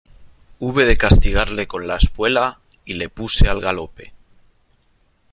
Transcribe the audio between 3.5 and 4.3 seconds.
galope.